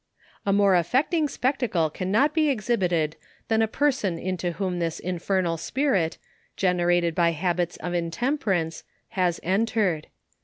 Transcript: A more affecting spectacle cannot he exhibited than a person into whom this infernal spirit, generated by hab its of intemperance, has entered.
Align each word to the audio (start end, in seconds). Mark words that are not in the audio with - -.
A 0.47 0.51
more 0.51 0.73
affecting 0.73 1.27
spectacle 1.27 1.91
cannot 1.91 2.31
he 2.33 2.49
exhibited 2.49 3.17
than 3.49 3.61
a 3.61 3.67
person 3.67 4.17
into 4.17 4.53
whom 4.53 4.79
this 4.79 4.99
infernal 4.99 5.57
spirit, 5.57 6.17
generated 6.57 7.13
by 7.13 7.33
hab 7.33 7.59
its 7.59 7.77
of 7.77 7.93
intemperance, 7.93 8.83
has 9.09 9.39
entered. 9.43 10.07